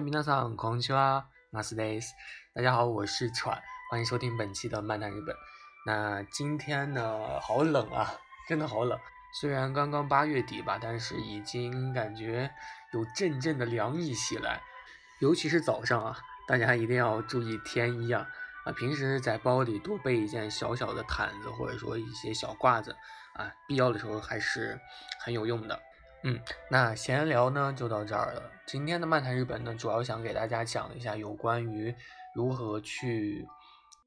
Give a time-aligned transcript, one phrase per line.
[0.00, 2.14] 皆さんこんにちは、マスです。
[2.54, 5.36] 大家好，我是喘，欢迎收听本期的漫谈日本。
[5.84, 8.14] 那今天呢，好冷啊，
[8.48, 8.98] 真的好冷。
[9.38, 12.50] 虽然刚刚八月底吧，但是已经感觉
[12.94, 14.62] 有阵阵的凉意袭来，
[15.20, 16.16] 尤其是早上啊，
[16.48, 18.26] 大家一定要注意添衣啊
[18.64, 18.72] 啊！
[18.72, 22.96] 平时在包里多备一件小小的毯子，或者说一些小褂子
[23.34, 24.80] 啊，必要的时候还是
[25.20, 25.78] 很有用的。
[26.23, 26.39] 嗯，
[26.69, 28.43] 那闲聊呢就到这儿了。
[28.67, 31.93] 今天的漫谈日本呢，主要想给大家讲一下有关于
[32.35, 33.47] 如何去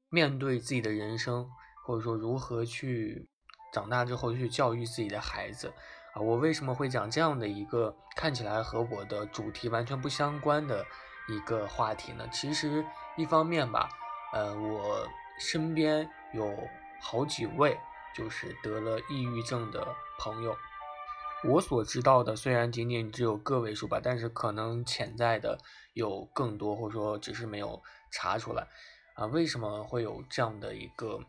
[0.09, 1.45] 面对自己的人生，
[1.85, 3.27] 或者说如何去
[3.73, 5.67] 长大之后去教育自己的孩子
[6.13, 6.21] 啊。
[6.21, 10.85] 我为什么会讲这样的一个看起来和我的主题完全不相关的
[11.27, 12.25] 一个话题呢？
[12.31, 12.83] 其实
[13.17, 13.89] 一方面吧，
[14.31, 15.05] 呃，我
[15.37, 16.49] 身边有
[17.01, 17.77] 好几位
[18.15, 19.85] 就是得了抑郁症的
[20.17, 20.55] 朋友。
[21.43, 25.59] 我所知道的虽然仅仅只有个位数吧，但是可能潜在的
[25.93, 28.67] 有更多，或者说只是没有查出来
[29.13, 29.27] 啊。
[29.27, 31.19] 为什么会有这样的一个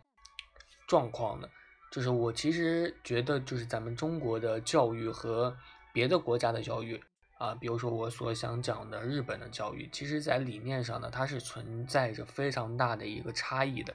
[0.88, 1.48] 状况呢？
[1.90, 5.54] 就是我其实觉得，就是咱们中国的教育和
[5.92, 6.98] 别的国家的教育
[7.38, 13.94] 啊，比如说我所想讲的日本的教育，其实在理念上呢，它是存在着非常大的一个差异的。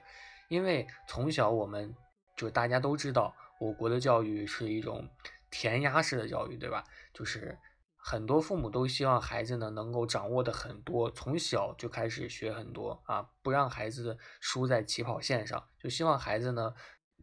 [0.49, 1.95] 因为从小我们
[2.35, 5.09] 就大家都知道，我国的教育是一种。
[5.51, 6.83] 填鸭式的教育，对吧？
[7.13, 7.59] 就是
[7.95, 16.73] 很多父母都希望孩子呢能够掌握的很多，从小就开始学很多啊，不让孩子输在起跑线上，就希望孩子呢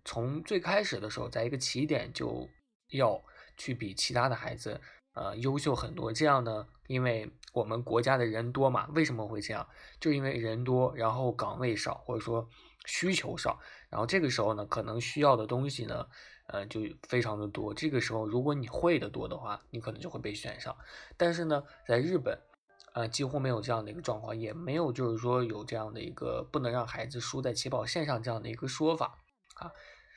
[0.05, 2.49] 从最开始的时候，在一个起点就
[2.91, 3.21] 要
[3.57, 4.81] 去比其他的孩子
[5.15, 6.13] 呃优秀很多。
[6.13, 9.67] 这样呢，因为我们国家的人多嘛，为什么会这样？
[9.99, 12.49] 就因为人多，然后岗位少，或者说
[12.87, 13.59] 需求少，
[13.91, 16.07] 然后这个时候呢，可能需要的东西呢。
[16.49, 17.73] 呃，就非常的多。
[17.75, 20.75] 这个时候，如果你会的多的话，你可能就会被选上。
[21.17, 22.39] 但是呢，在日本，
[22.95, 29.19] 呃，几乎没有这样的一个状况，也没有就是说有这样的一个不能让孩子输在起跑线上这样的一个说法
[29.57, 29.71] 啊。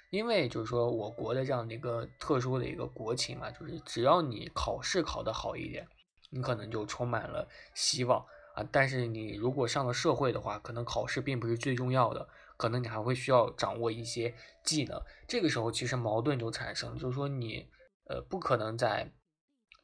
[0.09, 5.87] 因为就是说我国的这样的一个特殊的一个国情嘛，就是只要你考试考得好一点，
[6.29, 8.25] 你可能就充满了希望
[8.55, 8.63] 啊。
[8.71, 12.27] 但是你如果上了社会的话，可能考试并不是最重要的。
[12.61, 17.67] 可能你还会需要掌握一些技能，这个时候其实矛盾就产生，就是说你
[18.07, 19.11] 呃不可能在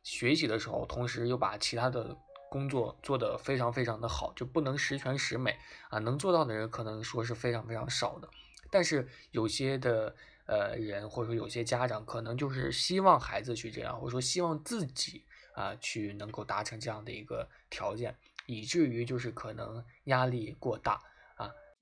[0.04, 2.16] 学习的时候，同时又把其他的
[2.52, 5.58] 工作做得非常非常的好，就不能十全十美
[5.90, 5.98] 啊。
[5.98, 8.30] 能做到的人可能说是非常非常少的，
[8.70, 10.16] 但是有些的
[10.46, 15.24] 呃人或者说有些家长可能就是希望孩子去这样，或者说希望自己
[15.56, 18.16] 啊去能够达成这样的一个条件，
[18.46, 21.02] 以至于就是可能压力过大。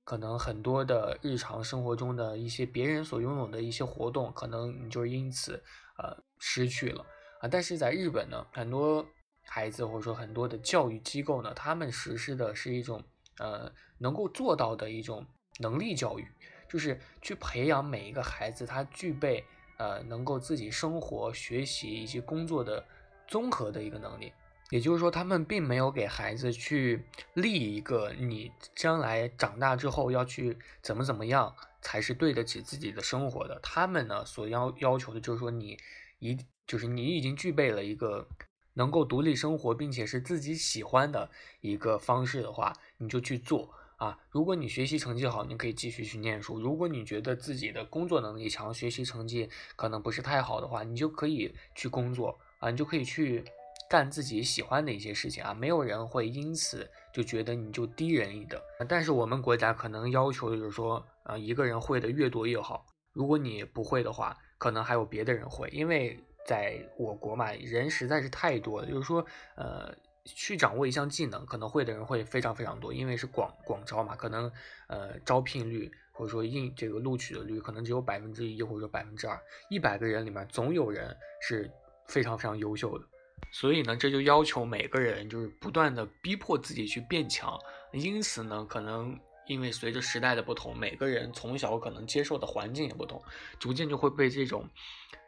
[0.05, 5.61] 可能很多的日常生活中的一些别人所拥有的一些活动，可能你就因此
[5.97, 7.03] 呃失去了
[7.41, 7.47] 啊。
[7.49, 9.03] 但是在日本呢，很多
[9.41, 13.03] 孩子或者说很多的教育机构呢，他们实施的是一种
[13.39, 15.25] 呃能够做到的一种
[15.59, 16.27] 能力教育，
[16.69, 19.43] 就是去培养每一个孩子他具备
[19.77, 22.85] 呃能够自己生活、学习以及工作的
[23.27, 24.31] 综合的一个能力。
[24.71, 27.05] 也就是说，他们并没有给孩子去
[27.35, 33.59] 立一个你将来长大之后要去怎么怎么样才是对得起自己的生活的。
[33.61, 35.77] 他们呢所要要求的就是说，你
[36.17, 38.27] 一就是你已经具备了一个
[38.73, 41.29] 能够独立生活，并且是自己喜欢的
[41.61, 44.17] 一个方式的话，你就去做啊。
[44.31, 53.45] 如果你学习成绩好，你可以继续去念书；如果你觉得自己的工作能力强，学习成绩可能不是太好的话，你就可以去工作啊，你就可以去。
[53.89, 58.59] 干自己喜欢的一些事情啊，没有人会因此就觉得你就低人一等。
[58.89, 62.85] 但是我们国家可能要求就是说，呃，一个人会的越多越好。
[63.13, 65.69] 如果你不会的话，可能还有别的人会。
[65.69, 69.25] 因为在我国嘛，人实在是太多了，就是说，
[69.55, 69.95] 呃，
[70.25, 72.93] 去掌握一项技能，可能会的人会非常非常多。
[72.93, 74.51] 因为是广广招嘛，可能
[74.87, 79.39] 呃招聘率或者说应这个录取的率可能只有百分之一或者说百分之二，
[79.69, 81.71] 一百个人里面总有人是
[82.07, 83.05] 非常非常优秀的。
[83.51, 87.57] 所以呢，这就要求每个人就是不断的逼迫自己去变强。
[87.93, 89.17] 因此呢，可能
[89.47, 93.23] 因为随着时代的不同，每个人从小可能接受的环境也不同，
[93.57, 94.69] 逐渐就会被这种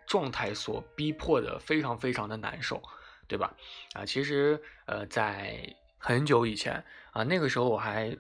[0.06, 2.82] 状态所逼迫的非常非常的难受，
[3.30, 3.56] 对吧？
[3.94, 8.14] 啊，其实呃，在很久以前啊，那个时候我还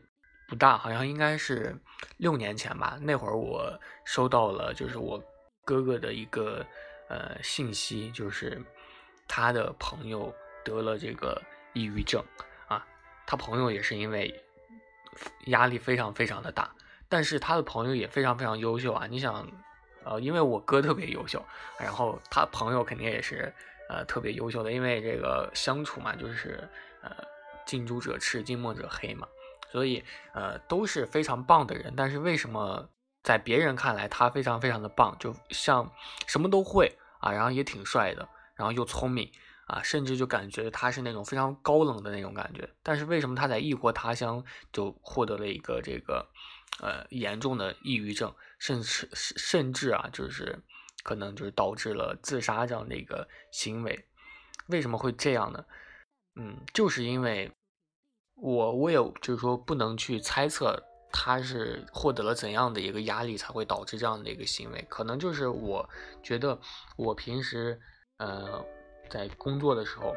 [0.47, 1.77] 不大，好像应该是
[2.15, 2.97] 六年前吧。
[3.01, 5.21] 那会儿我收到了就是我
[5.65, 6.65] 哥哥的一个
[7.09, 8.63] 呃信息，就是。
[9.27, 10.33] 他的朋友
[10.63, 11.41] 得了这个
[11.73, 12.23] 抑郁症
[12.67, 12.85] 啊，
[13.25, 14.43] 他朋友也是因为
[15.47, 16.69] 压力非常非常的大，
[17.09, 19.07] 但是他的朋友也非常非常优秀啊。
[19.07, 19.47] 你想，
[20.03, 21.43] 呃，因为我哥特别优秀，
[21.79, 23.53] 然后他朋友肯定也是
[23.89, 26.67] 呃特别优秀的，因为这个相处嘛，就是
[27.01, 27.11] 呃
[27.65, 29.27] 近朱者赤，近墨者黑嘛，
[29.71, 30.03] 所以
[30.33, 31.93] 呃都是非常棒的人。
[31.95, 32.87] 但是为什么
[33.23, 35.91] 在别人看来他非常非常的棒，就像
[36.27, 38.27] 什么都会啊，然后也挺帅的，
[38.57, 39.31] 然后又聪明
[39.67, 42.69] 啊，甚至就感觉他是那种非常高冷的那种感觉。
[42.83, 44.43] 但是为什么他在异国他乡
[44.73, 46.27] 就获得了一个这个
[46.81, 50.59] 呃严重的抑郁症，甚至甚至啊就是
[51.03, 54.05] 可能就是导致了自杀这样的一个行为？
[54.67, 55.63] 为什么会这样呢？
[56.35, 57.51] 嗯，就是因为，
[58.35, 65.89] 我我也就是说不能去猜测他是获得了怎样的一个压力才会导致这样的一个行为，可能就是我
[66.21, 66.59] 觉得
[66.95, 67.79] 我平时
[68.17, 68.65] 呃
[69.09, 70.15] 在工作的时候，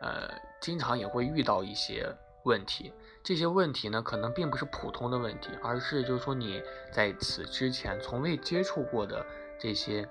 [0.00, 0.30] 呃
[0.60, 2.06] 经常也会遇到一些
[2.44, 2.92] 问题，
[3.22, 6.62] 这些问题呢可能并不是普通的问题，而是就是说你
[6.92, 9.24] 在此之前从未接触过的
[9.58, 10.08] 这些。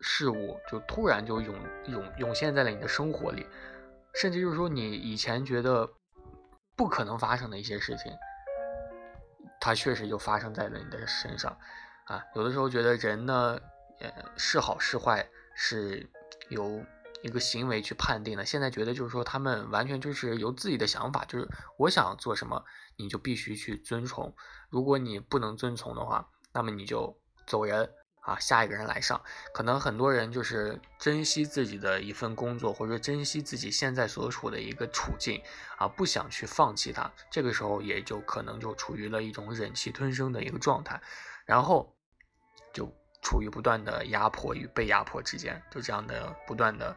[0.00, 1.56] 事物就突然就涌
[1.86, 3.46] 涌涌现在了你的生活里，
[4.14, 5.88] 甚至就是说你以前觉得
[6.76, 8.12] 不可能发生的一些事情，
[9.58, 11.58] 它确实就发生在了你的身上
[12.04, 12.22] 啊。
[12.34, 13.58] 有的时候觉得人呢，
[14.00, 15.26] 呃，是好是坏
[15.56, 16.08] 是
[16.50, 16.84] 由
[17.22, 18.44] 一个行为去判定的。
[18.44, 21.48] 现在觉得就是说他们完全就是由自己的想法，就是
[21.78, 22.64] 我想做什么，
[22.96, 24.36] 你就必须去遵从。
[24.70, 27.90] 如果你不能遵从的话，那么你就走人。
[28.26, 29.22] 啊，下一个人来上，
[29.54, 35.40] 可能很多人就是珍惜自己的一份工作，或者珍惜自己现在所处的一个处境，
[35.78, 37.08] 啊，不想去放弃它。
[37.30, 41.00] 这个时候也就可能就处于了一种忍气吞声的一个状态，
[41.44, 41.95] 然后
[43.26, 46.96] 处于不断的压迫与被压迫之间，就这样的不断的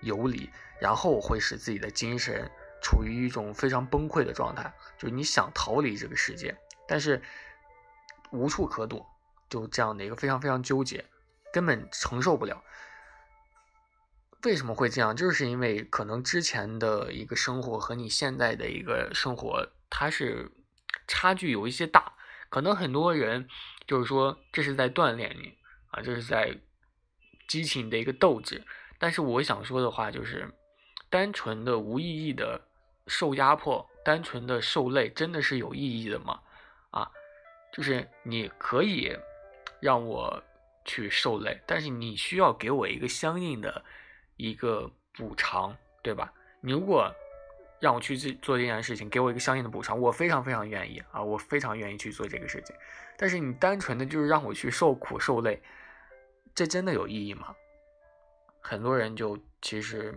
[0.00, 0.48] 游离，
[0.80, 2.50] 然后会使自己的精神
[2.80, 6.56] 处于一种非常崩溃的状态，就是你想逃离这个世界，
[6.86, 7.20] 但是
[8.30, 9.06] 无处可躲。
[9.50, 11.04] 就这样的一个非常非常纠结，
[11.52, 12.64] 根本承受不了。
[14.44, 15.14] 为什么会这样？
[15.14, 20.50] 就是因为可能之前的一个生活和你现在的一个生活，它是
[21.06, 22.14] 差距有一些大。
[22.48, 23.46] 可能很多人
[23.86, 25.57] 就是说这是在锻炼你
[25.90, 26.56] 啊，这是在
[27.46, 28.62] 激起你的一个斗志。
[28.98, 30.50] 但是我想说的话就是，
[31.08, 32.60] 单纯的无意义的
[33.06, 36.40] 受压迫，单纯的受累，真的是有意义的吗？
[36.90, 37.10] 啊，
[37.72, 39.16] 就是你可以。
[39.80, 40.42] 让我
[40.84, 43.84] 去受累，但是你需要给我一个相应的
[44.36, 46.32] 一个补偿，对吧？
[46.60, 47.14] 你如果
[47.78, 52.74] 让我去做这件事情，给我一个相应的补偿，我非常非常愿意啊，我非常愿意去做这个事情。
[53.16, 55.62] 但是你单纯的就是让我去受苦受累，
[56.58, 57.54] 这真的有意义吗？
[58.60, 60.12] 很多人就其实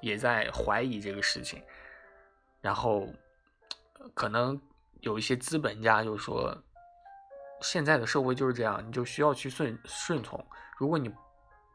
[0.00, 1.62] 也在怀疑这个事情，
[2.62, 3.06] 然后
[4.14, 4.58] 可能
[5.00, 6.56] 有一些资本家就说。
[7.60, 10.42] 现在的社会就是这样，你就需要去顺顺从。
[10.78, 11.10] 如果你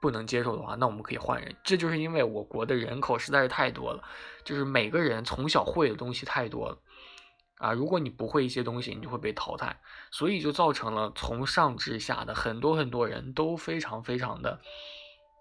[0.01, 1.55] 不能接受的话，那我们可以换人。
[1.63, 4.03] 这就是因为我国的人口实在是太多了，
[4.43, 6.77] 就是每个人从小会的东西太多了
[7.59, 7.71] 啊。
[7.71, 14.59] 如果你不会一些东西，你就会被淘汰，所以就造成了从上至下的很多很多人都非常非常的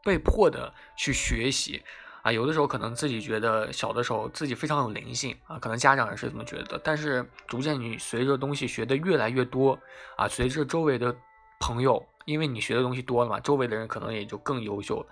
[0.05, 1.83] 被迫的去学习。
[2.23, 6.79] 啊，有的时候可能自己觉得小的时候自己非常有灵性啊，可能家长也是这么觉得。
[6.83, 9.79] 但是逐渐你随着东西学的越来越多
[10.17, 11.17] 啊，随着周围的
[11.61, 15.07] 朋友，因为你学的东西多了嘛，周围的人可能也就更优秀了。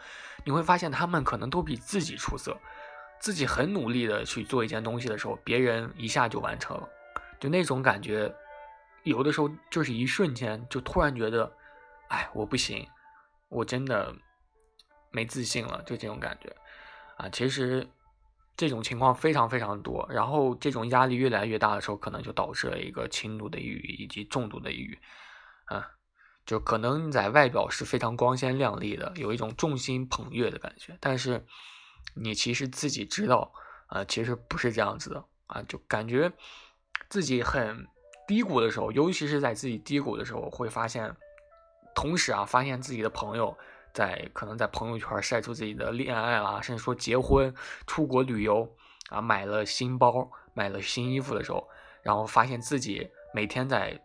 [0.44, 2.58] 你会发现他们可能都比自己出色，
[3.20, 6.88] 自己很努力的去做一件东西的时候，别人一下就完成了，
[7.38, 8.34] 就那种感觉，
[9.04, 11.52] 有的时候就是一瞬间就突然觉得，
[12.08, 12.86] 哎，我不行，
[13.48, 14.14] 我真的
[15.10, 16.54] 没自信了，就这种感觉。
[17.16, 17.86] 啊，其实
[18.56, 24.98] 这种情况非常非常多，然后这种压力越来越大的时候，可能就导致了一个轻度的抑郁以及重度的抑郁。
[25.66, 25.90] 啊，
[26.44, 31.44] 就可能你在外表是非常光鲜亮丽的，有一种众星捧月的感觉，但是
[32.14, 33.52] 你其实自己知道，
[33.88, 36.32] 啊，其实不是这样子的啊，就感觉
[37.08, 37.86] 自己很
[38.26, 41.14] 低谷的时候，尤其是在自己低谷的时候，会发现，
[41.94, 43.56] 同时啊，发现自己的朋友。
[43.92, 47.54] 在可能在朋友圈晒出自己的恋爱啦，甚至说结婚、
[47.86, 48.70] 出国旅游
[49.08, 51.66] 啊，买了新包、买了新衣服的时候，
[52.02, 53.98] 然后发现自己每天在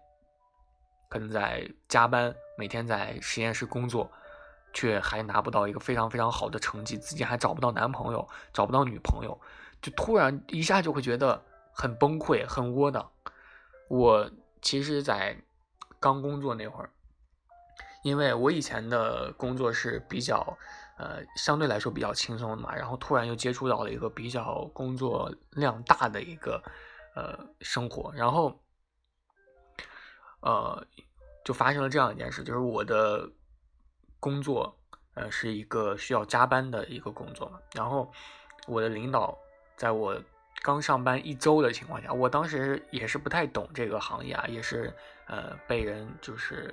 [1.10, 4.10] 可能在加班，每天在实验室工作，
[4.72, 9.38] 却还拿不到一个非常非常好的成绩，自己还找不到男朋友、找不到女朋友，
[9.82, 11.44] 就突然一下就会觉得
[11.74, 13.12] 很崩溃、很窝囊。
[13.90, 15.38] 我其实，在
[16.00, 16.90] 刚工作那会儿。
[18.04, 20.58] 因为我以前的工作是比较，
[20.98, 26.64] 呃，相对来说比较轻松的嘛，然后突然又接触到了一个比较工作量大的一个，
[27.16, 28.60] 呃，生活，然后，
[30.40, 30.84] 呃，
[31.46, 33.30] 就发生了这样一件事，就是我的
[34.20, 34.76] 工作，
[35.14, 38.12] 呃，是一个需要加班的一个工作嘛，然后
[38.66, 39.38] 我的领导
[39.78, 40.20] 在我
[40.64, 44.94] 刚上班一周的情况下，我当时也是不太懂这个行业啊，也是
[45.26, 46.72] 呃被人就是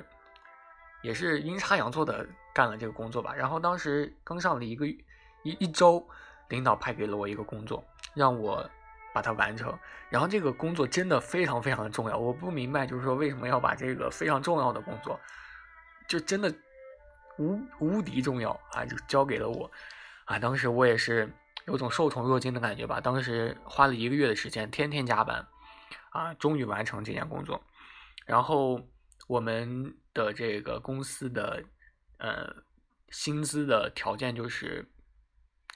[1.02, 3.34] 也是阴差阳错的干了这个工作吧。
[3.34, 5.04] 然后当时刚上了一个一
[5.42, 6.06] 一周，
[6.48, 8.68] 领导派给了我一个工作，让我
[9.14, 9.74] 把它完成。
[10.10, 15.18] 然后这个工作真的非常非常的重要，我不明白就是说为什么要把这个非常重要的工作，
[16.06, 16.54] 就真的
[17.38, 19.70] 无无敌重要啊，就交给了我
[20.26, 20.38] 啊。
[20.38, 21.32] 当时我也是。
[21.68, 22.98] 有种受宠若惊的感觉吧。
[22.98, 25.46] 当时花了一个月的时间，天天加班，
[26.08, 27.62] 啊，终于完成这件工作。
[28.24, 28.80] 然后
[29.28, 31.62] 我们的这个公司的
[32.18, 32.50] 呃
[33.10, 34.82] 薪资的条件就是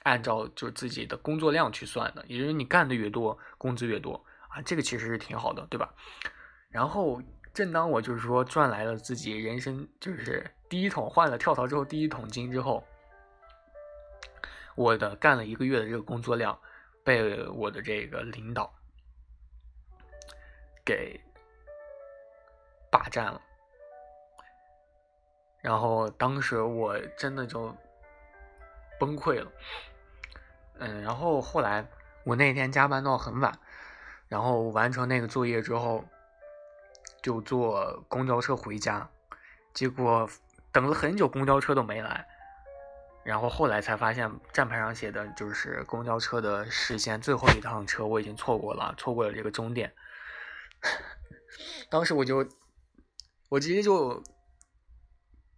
[0.01, 4.15] 按照就自己的工作量去算的，也就是你干的越多，工资越多
[4.49, 4.59] 啊。
[4.63, 5.93] 这个其实是挺好的，对吧？
[6.69, 7.21] 然后
[7.53, 12.83] 正当我就是说赚来了自己人生就是第一桶换了跳槽之后第一桶金之后。
[14.75, 16.59] 我的干了一个月的这个工作量，
[17.03, 18.73] 被我的这个领导
[20.85, 21.19] 给
[22.89, 23.41] 霸占了，
[25.61, 27.75] 然后当时我真的就
[28.99, 29.51] 崩溃了，
[30.79, 31.85] 嗯，然后后来
[32.23, 33.57] 我那天加班到很晚，
[34.27, 36.03] 然后完成那个作业之后，
[37.21, 39.09] 就坐公交车回家，
[39.73, 40.29] 结果
[40.71, 42.27] 等了很久，公交车都没来。
[43.23, 49.93] 然后后来才发现，站牌上写的就是公交车的时间最后一趟车，我已经错过了，错过了这个终点。
[51.89, 52.45] 当时我就，
[53.47, 54.21] 我直接就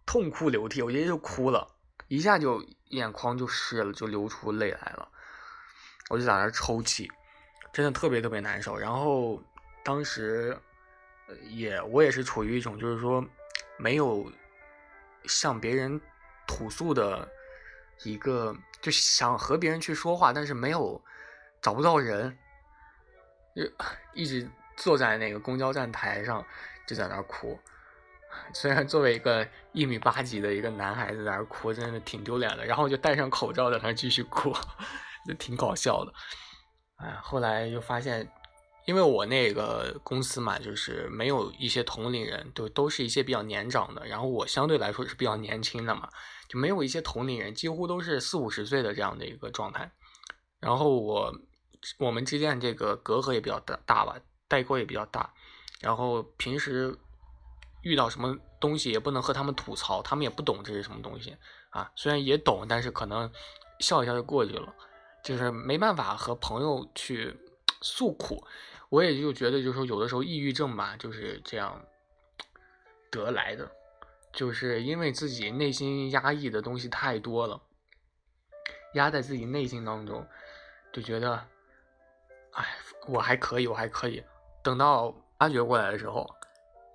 [0.06, 1.66] 痛哭流涕，我直接就哭了，
[2.06, 5.08] 一下就眼眶就湿了，就流出泪来了。
[6.08, 7.10] 我就在那抽泣，
[7.72, 8.76] 真的特别特别难受。
[8.76, 9.42] 然后
[9.84, 10.56] 当时
[11.48, 13.26] 也我也是处于一种就是说
[13.76, 14.30] 没有
[15.24, 16.00] 向别人
[16.46, 17.28] 吐诉的。
[18.04, 21.00] 一个就想和别人去说话，但是没有
[21.60, 22.36] 找不到人，
[23.54, 23.62] 就
[24.12, 26.44] 一直坐在那个公交站台上，
[26.86, 27.58] 就在那儿哭。
[28.52, 32.66] 虽然作为一个一米八几的一个男孩子在那儿哭，真的挺丢脸的。
[32.66, 34.52] 然后就戴上口罩在那儿继续哭，
[35.26, 36.12] 就挺搞笑的。
[36.96, 38.30] 哎，后来就发现，
[38.86, 46.08] 因为我那个公司嘛，就是没有一些同龄人，都都是一些比较年长的，然后我相对来说是比较年轻的嘛。
[46.48, 49.90] 就没有一些同龄人，几乎都是四五十岁的这样的一个状态。
[50.60, 51.34] 然后我
[51.98, 54.16] 我们之间这个隔阂也比较大大吧，
[54.46, 55.34] 代沟也比较大。
[55.80, 56.96] 然后平时
[57.82, 61.36] 遇到什么东西也不能和他们吐槽，他们也不懂这是什么东西
[61.70, 61.90] 啊。
[61.96, 63.28] 虽然也懂，但是可能
[63.80, 64.72] 笑一笑就过去了，
[65.24, 67.36] 就是没办法和朋友去
[67.82, 68.46] 诉苦。
[68.88, 71.84] 我也就觉得，就是说有的时候抑郁症吧，就是这样
[73.10, 73.70] 得来的。
[74.32, 77.58] 就是因为自己内心压抑的东西太多了，
[78.92, 80.26] 压在自己内心当中，
[80.92, 81.42] 就觉得，
[82.52, 82.66] 哎，
[83.08, 84.22] 我还可以，我还可以。
[84.62, 86.28] 等到发觉过来的时候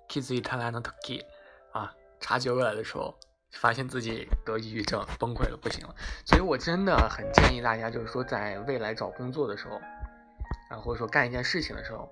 [0.08, 1.26] ，kiss it and t k i
[1.72, 3.18] 啊，察觉过来的时候，
[3.50, 5.94] 发现自己得抑郁症，崩溃了，不行了。
[6.24, 9.80] 所以我真的很建议大家，就是说在未来找工作的时候，
[10.72, 12.10] 啊，或者说干一件事情的时候，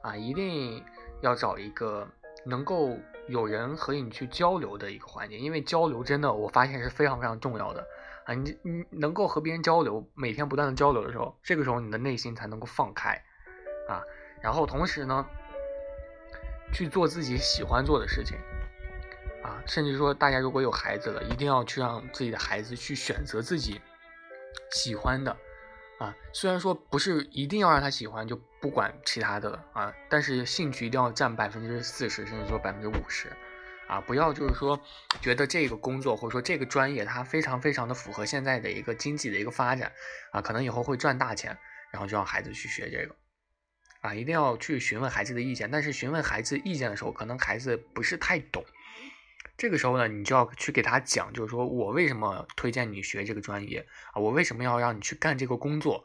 [0.00, 0.82] 啊，一定
[1.20, 2.08] 要找一个
[2.44, 2.96] 能够。
[3.28, 7.84] 有人和你去交流的一个环境，因为交流真的我发现是非常非常重要的
[8.24, 8.32] 啊！
[8.34, 13.20] 你你能够和别人交流，每天不断的交流的时候，这个时候你的内心才能够放开
[13.88, 14.00] 啊。
[14.40, 15.26] 然后同时呢，
[16.72, 18.38] 去做自己喜欢做的事情
[19.42, 23.80] 啊，甚至说大家如果有孩子了，一定要去让自己的孩子去选择自己
[24.70, 25.36] 喜欢的。
[25.98, 33.32] 啊，虽然说不是一定要让他喜欢，就不管其他的了啊，但是兴趣一定要占百分之四十，甚至说百分之五十，
[33.88, 34.78] 啊，不要就是说
[35.22, 39.90] 觉得这个工作或者说这个专业它非常非常的符合现在的一个经济的一个发展，
[40.32, 41.56] 啊，可能以后会赚大钱，
[41.90, 43.16] 然后就让孩子去学这个，
[44.02, 48.62] 啊，一定要去询问孩子的意见，但是询问孩子意见的时候，可能孩子不是太懂。
[49.56, 54.20] 这个时候呢，你就要去给他讲，就是说我为什么推荐你学这个专业啊？
[54.20, 56.04] 我为什么要让你去干这个工作？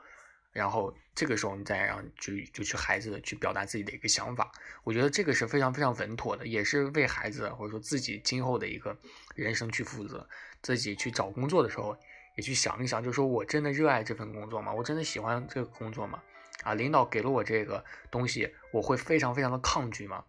[0.53, 4.51] 然后这个时候你再让就就去孩子去表达自己的一个想法，
[4.83, 8.97] 我觉得这个是非常非常稳妥的，也是为孩子或者说自己今后的一个
[9.35, 10.27] 人生去负责。
[10.61, 11.97] 自己去找工作的时候，
[12.35, 14.73] 也去想一想，就是说我真的热爱这份工作吗？
[14.73, 16.21] 我真的喜欢这个工作吗？
[16.63, 20.23] 啊，领导给了我这个东西，我会非常非常的抗拒吗？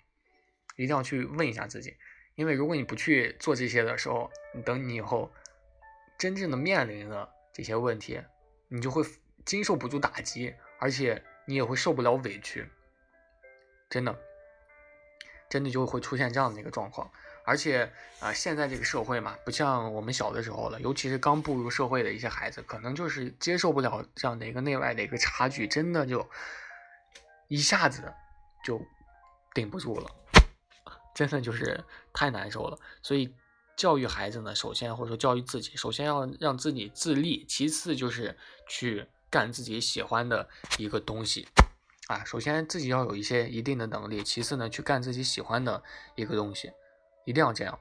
[0.77, 1.97] 一定要去问一下自己。
[2.43, 5.31] 因为如果你不去做这些的时候，你等你以后
[6.19, 8.21] 真正的面临了这些问题，
[8.67, 9.01] 你就会
[9.45, 12.69] 经受不住打击，而且你也会受不了委屈，
[13.89, 14.19] 真的，
[15.49, 17.09] 真的就会出现这样的一个状况。
[17.45, 26.29] 而且啊，现在这个社会嘛，不像我们小的时候了，尤其是刚步入社会的一些孩子，可能就是接受不了这样的一个内外的一个差距，真的就
[27.47, 28.13] 一下子
[28.65, 28.85] 就
[29.55, 30.11] 顶不住了，
[31.15, 32.79] 真的就是太难受了。
[33.03, 33.35] 所以
[33.77, 38.37] 教育孩子呢，首先或者说教育自己，首先要让自己自立，其次就是
[38.69, 41.49] 去干自己喜欢的一个东西。
[42.09, 45.83] 啊，首先自己要有一些一定的能力，其次呢，去干自己喜欢的
[46.17, 46.71] 一个东西，
[47.25, 47.79] 一定要这样，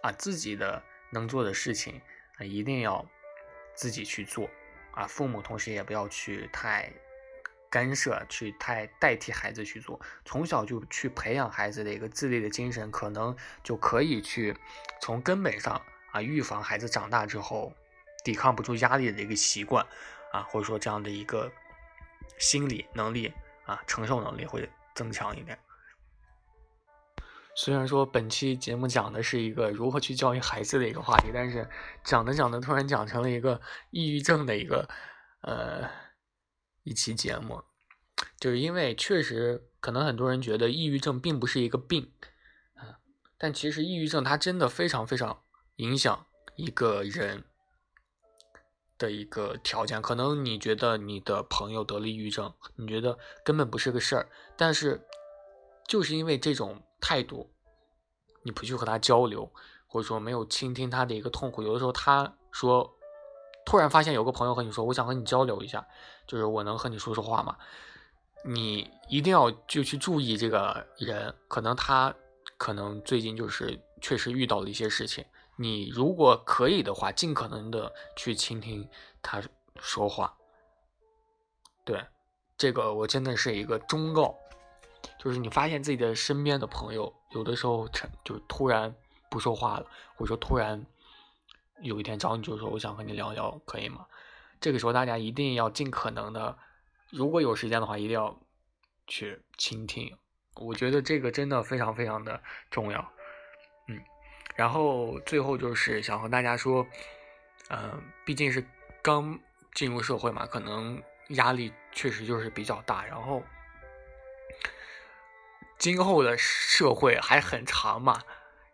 [0.00, 2.00] 啊，自己的能做的事情
[2.38, 3.04] 啊，一定要
[3.74, 4.48] 自己去做，
[4.92, 6.90] 啊，父母同时也不要去太
[7.70, 14.56] 干涉，去太代替孩子去做，从小就去培养孩子的一个自立的精神，可能就可以去
[15.00, 15.80] 从根本上
[16.12, 17.72] 啊，预防孩子长大之后
[18.24, 19.86] 抵抗不住压力的一个习惯，
[20.32, 21.50] 啊，或者说这样的一个
[22.38, 23.32] 心理能力。
[23.68, 25.58] 啊，承受能力会增强一点。
[27.54, 31.68] 虽然说本期节目讲的是一个如何去教育孩子的一个话题，但是
[32.02, 33.60] 讲着讲着突然讲成了一个
[33.90, 34.88] 抑郁症的一个
[35.42, 35.86] 呃
[36.88, 37.62] 一期节目，
[38.40, 42.12] 就是因为确实可能很多人觉得抑郁症并不是一个病
[42.74, 42.98] 啊，
[43.36, 45.42] 但其实抑郁症它真的非常非常
[45.76, 46.26] 影响
[46.56, 47.44] 一个人。
[49.00, 55.06] 的一个条件，可能你觉得你的朋友得了抑郁症，你觉得根本不是个事儿，但是
[55.86, 57.54] 就是因为这种态度，
[58.42, 59.52] 你不去和他交流，
[59.86, 62.97] 或者说没有倾听他的一个痛苦，有的时候他说，
[63.68, 65.86] 突然发现有个朋友和你说，我想和你交流一下，
[66.26, 67.54] 就是我能和你说说话吗？
[68.42, 72.14] 你一定要就去注意这个人，可能他
[72.56, 75.22] 可能最近就是确实遇到了一些事情。
[75.56, 78.88] 你如果可以的话，尽可能的去倾听
[79.20, 79.42] 他
[79.76, 80.34] 说话。
[81.84, 82.02] 对，
[82.56, 84.34] 这个我真的是一个忠告，
[85.18, 88.94] 就是你发现自己的身边的朋友有的时候成就突然
[89.28, 89.84] 不说话了，
[90.16, 90.82] 或者说突然
[91.82, 94.06] 有一天找你就说我想和你聊聊，可以吗？
[94.60, 96.58] 这个时候大家一定要尽可能的，
[97.10, 98.38] 如果有时间的话，一定要
[99.06, 100.16] 去倾听。
[100.56, 103.12] 我觉得这个真的非常非常的重要。
[103.86, 104.00] 嗯。
[104.56, 106.84] 然后最后就是想和大家说，
[107.70, 108.66] 嗯，毕竟是
[109.00, 109.38] 刚
[109.72, 113.06] 进入社会嘛，可能压力确实就是比较大。
[113.06, 113.40] 然后
[115.78, 118.20] 今后的社会还很长嘛，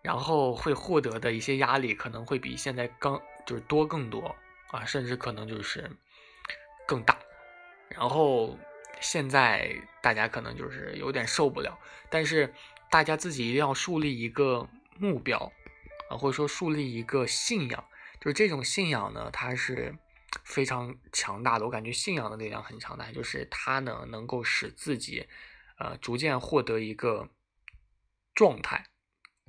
[0.04, 4.36] 然后会获得的一些压力可能会比现在刚就是多更多
[4.70, 5.90] 啊，甚至可能就是
[6.86, 7.18] 更大。
[7.88, 8.58] 然后
[9.00, 11.78] 现在大家可能就是有点受不了，
[12.10, 12.52] 但是
[12.90, 15.50] 大家自己一定要树立一个目标。
[16.10, 17.82] 啊，或者说树立一个信仰，
[18.20, 19.96] 就是这种信仰呢，它是
[20.44, 21.64] 非常强大的。
[21.64, 25.26] 我感觉信仰的力量很强大，就是它呢能够使自己，
[25.78, 27.30] 呃，逐渐获得一个
[28.34, 28.84] 状态。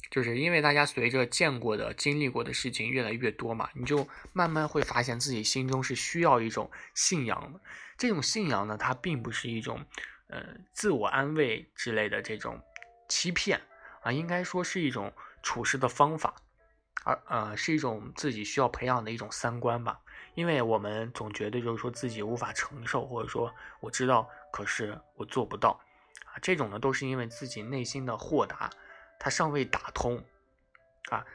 [0.10, 7.60] 就是因为大家随着见过的、经历过的事情越来越多嘛，你就慢慢会发现自己心中是需要一种信仰的。
[7.98, 9.86] 这种信仰呢，它并不是一种，
[10.28, 12.62] 呃，自我安慰之类的这种
[13.08, 13.62] 欺骗
[14.02, 16.36] 啊，应该说是一种处事的方法。
[17.04, 20.00] 而呃，是一种自己需要培养的一种三观吧，
[20.34, 25.80] 因为我们总觉得就是说自己无法承受，或者说我知道，可是我做不到，
[26.26, 28.72] 啊，这种呢都是因为自己内心的豁达，
[29.20, 30.24] 它尚未打通，
[31.10, 31.26] 啊，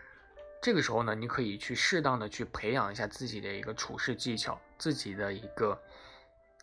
[0.62, 5.80] 这个时候呢，你可以去适当的去培养一下自己的一个处事技巧，自己的一个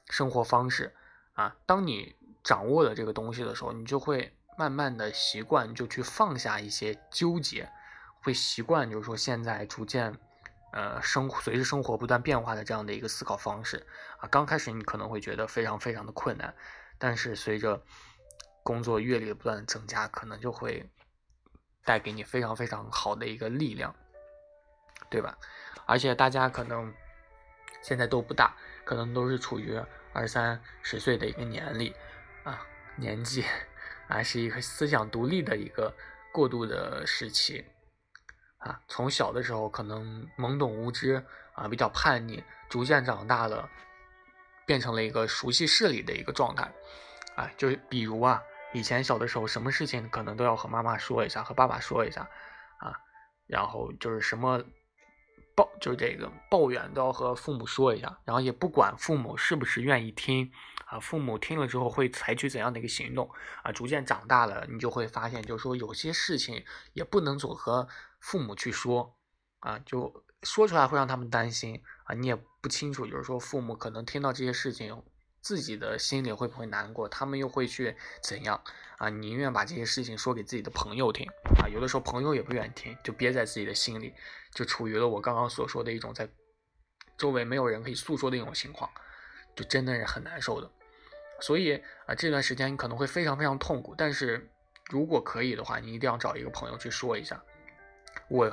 [0.09, 0.95] 生活方式，
[1.33, 7.69] 啊，当你掌握了这个东西的时候，你就会慢慢的习惯，就去放下一些纠结。
[8.23, 10.13] 会习惯，就是说现在逐渐，
[10.73, 13.85] 呃，生随着生活不断变化的这样的一个思考方式
[14.17, 14.27] 啊。
[14.27, 16.53] 刚开始你可能会觉得非常非常的困难，
[16.97, 17.81] 但是随着
[18.63, 20.89] 工作阅历的不断增加，可能就会
[21.87, 23.95] 带给你非常非常好的一个力量，
[25.09, 25.37] 对吧？
[25.85, 26.93] 而且大家可能
[27.81, 31.93] 现在都不大，可能都是处于二三十岁的一个年龄
[32.43, 32.61] 啊，
[32.97, 33.45] 年纪
[34.09, 35.95] 啊，是一个思想独立的一个
[36.33, 37.65] 过渡的时期。
[38.57, 41.23] 啊，从小的时候可能懵懂无知
[41.53, 43.69] 啊，比较叛逆，逐渐长大了，
[44.65, 46.69] 变成了一个熟悉事理的一个状态。
[47.37, 52.29] 啊，就比如啊，以前小的时候，什么事情可能都要和妈妈说一下，和爸爸说一下，
[52.79, 52.93] 啊，
[53.45, 54.63] 然后就是什么
[55.55, 60.51] 抱，就是这个抱怨都要和父母说一下，然后也不管父母是不是愿意听，
[60.85, 63.29] 啊，父母听了之后会采取怎样的一个行动，
[63.63, 67.87] 啊，逐渐长大了，你就会发现，就是说有些事情也不能总和。
[68.19, 69.15] 父母去说，
[69.59, 75.03] 啊，就说出来会让他们担心啊，你也不清楚，就是说父母可能听到这些事情
[75.47, 78.61] 自己的心里会不会难过，他们又会去怎样
[78.97, 79.07] 啊？
[79.07, 81.25] 宁愿把这些事情说给自己的朋友听
[81.57, 84.13] 啊，有的时候朋友也不愿意听，就憋在自己的心里，
[84.53, 86.27] 就处于了我刚刚所说的一种在
[87.17, 88.91] 周围没有人可以诉说的一种情况，
[89.55, 90.69] 就真的是很难受的。
[91.39, 94.49] 所以啊，这段时间你可能会非常非常痛苦，但是
[94.89, 97.41] 如果可以的话，你一定要找一个朋友去说一下。
[98.27, 98.51] 我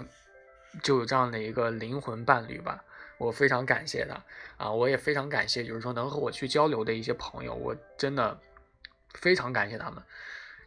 [0.81, 2.85] 就有这样的一个灵魂伴侣吧，
[3.19, 4.23] 我非常感谢他
[4.57, 4.71] 啊！
[4.71, 8.39] 我也非常感谢，就是说能和我去交流的一些朋友，我真的
[9.15, 10.03] 非常感谢他们。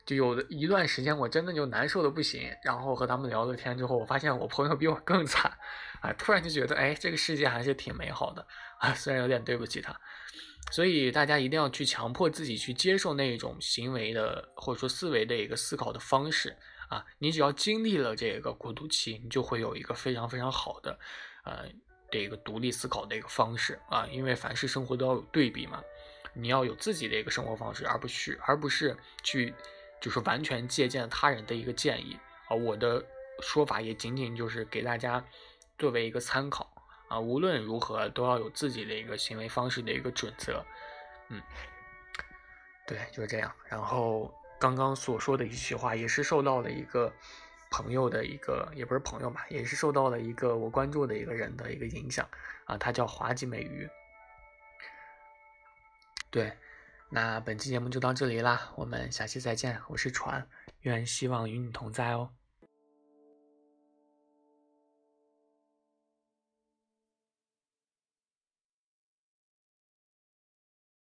[0.05, 5.51] 就有的一段时间，我真的就难受的不行，然后和他们聊了天之后，我发现我朋友比我更惨
[6.01, 6.13] 啊！
[6.13, 8.47] 突然就觉得，哎，这个世界还是挺美好的
[8.79, 8.93] 啊！
[8.93, 9.93] 虽然有点对不起他，
[10.71, 16.55] 所以大家一定要去强迫自己去接受那一种行为的或者说思维的一个思考的方式。
[16.87, 20.97] 啊，你只要经历了这个过渡期，你就会有一个非常非常好的，
[21.43, 21.65] 呃，
[22.11, 24.05] 这个独立思考的一个方式啊。
[24.07, 25.83] 因为凡是生活都要有对比嘛，
[26.33, 29.53] 你要有自己的一个生活方式，而不是而不是去
[30.01, 32.17] 就是完全借鉴他人的一个建议
[32.47, 32.55] 啊。
[32.55, 33.05] 我的
[33.41, 35.23] 说法也仅仅就是给大家
[35.77, 36.69] 作为一个参考
[37.07, 37.19] 啊。
[37.19, 40.65] 无论如何，都要有自己的一个行为方式的一个准则。
[41.29, 41.41] 嗯，
[42.85, 43.53] 对，就是这样。
[43.69, 44.33] 然后。
[44.59, 47.13] 刚刚所说的一句话，也是受到了一个
[47.69, 52.27] 朋友的一个，也不是朋友吧，也是受到了一个我关注的一个人的一个影响
[52.65, 53.89] 啊，他叫滑稽美鱼。
[56.29, 56.57] 对，
[57.09, 60.47] 那本期节目就到这里啦，我们下期再见，我是船，
[60.81, 62.31] 愿希望与你同在哦。